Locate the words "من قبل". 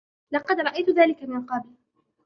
1.23-1.69